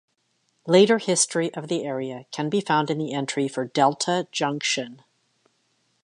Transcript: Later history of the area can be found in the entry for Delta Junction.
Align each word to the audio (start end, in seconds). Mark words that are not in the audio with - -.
Later 0.65 0.97
history 0.97 1.53
of 1.53 1.67
the 1.67 1.85
area 1.85 2.25
can 2.31 2.49
be 2.49 2.59
found 2.59 2.89
in 2.89 2.97
the 2.97 3.13
entry 3.13 3.47
for 3.47 3.65
Delta 3.65 4.27
Junction. 4.31 5.03